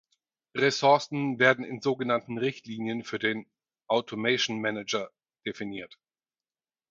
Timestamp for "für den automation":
3.03-4.59